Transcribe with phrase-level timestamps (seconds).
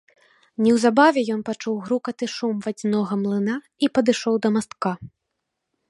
[0.67, 4.91] Неўзабаве ён пачуў грукат і шум вадзянога млына і падышоў да мастка.